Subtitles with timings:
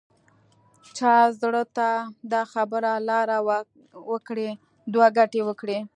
[0.97, 1.89] چا زړه ته
[2.31, 3.37] دا خبره لاره
[4.11, 4.49] وکړي
[4.93, 5.79] دوه ګټې وکړي.